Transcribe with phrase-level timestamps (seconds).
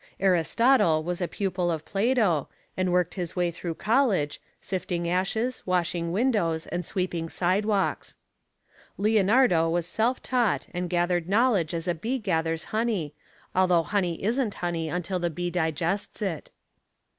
[0.19, 6.11] Aristotle was a pupil of Plato and worked his way through college, sifting ashes, washing
[6.11, 8.15] windows and sweeping sidewalks.
[8.97, 13.13] Leonardo was self taught and gathered knowledge as a bee gathers honey,
[13.53, 16.49] although honey isn't honey until the bee digests it.